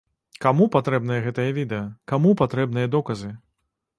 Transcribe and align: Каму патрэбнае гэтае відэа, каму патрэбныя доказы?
Каму 0.45 0.65
патрэбнае 0.75 1.19
гэтае 1.25 1.45
відэа, 1.59 1.83
каму 2.11 2.33
патрэбныя 2.41 2.87
доказы? 2.97 3.33